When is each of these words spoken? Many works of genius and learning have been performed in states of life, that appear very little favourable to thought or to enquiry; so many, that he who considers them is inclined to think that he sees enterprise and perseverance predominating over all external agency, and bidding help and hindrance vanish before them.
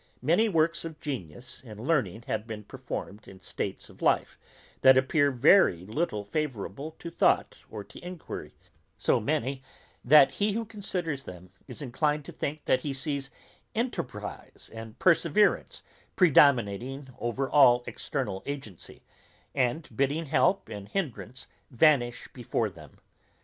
Many 0.23 0.49
works 0.49 0.83
of 0.83 0.99
genius 0.99 1.61
and 1.63 1.79
learning 1.79 2.23
have 2.25 2.47
been 2.47 2.63
performed 2.63 3.27
in 3.27 3.39
states 3.39 3.87
of 3.87 4.01
life, 4.01 4.39
that 4.81 4.97
appear 4.97 5.29
very 5.29 5.85
little 5.85 6.23
favourable 6.23 6.95
to 6.97 7.11
thought 7.11 7.59
or 7.69 7.83
to 7.83 8.03
enquiry; 8.03 8.55
so 8.97 9.19
many, 9.19 9.61
that 10.03 10.31
he 10.31 10.53
who 10.53 10.65
considers 10.65 11.25
them 11.25 11.51
is 11.67 11.83
inclined 11.83 12.25
to 12.25 12.31
think 12.31 12.65
that 12.65 12.81
he 12.81 12.93
sees 12.93 13.29
enterprise 13.75 14.71
and 14.73 14.97
perseverance 14.97 15.83
predominating 16.15 17.09
over 17.19 17.47
all 17.47 17.83
external 17.85 18.41
agency, 18.47 19.03
and 19.53 19.87
bidding 19.95 20.25
help 20.25 20.67
and 20.67 20.89
hindrance 20.89 21.45
vanish 21.69 22.27
before 22.33 22.71
them. 22.71 22.97